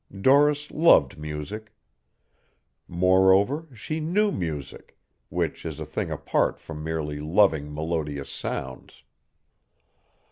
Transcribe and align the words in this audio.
Doris 0.19 0.71
loved 0.71 1.19
music. 1.19 1.75
Moreover 2.87 3.67
she 3.75 3.99
knew 3.99 4.31
music, 4.31 4.97
which 5.29 5.63
is 5.63 5.79
a 5.79 5.85
thing 5.85 6.09
apart 6.09 6.59
from 6.59 6.83
merely 6.83 7.19
loving 7.19 7.71
melodious 7.71 8.31
sounds. 8.31 9.03